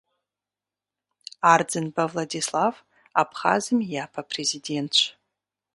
[1.51, 2.73] Ардзынбэ Владислав
[3.21, 4.99] Абхъазым и япэ Президентщ.